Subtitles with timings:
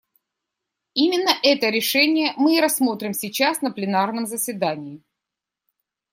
[0.95, 5.03] Именно это решение мы и рассмотрим сейчас на пленарном заседании.